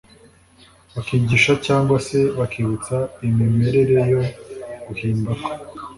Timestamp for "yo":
4.11-4.21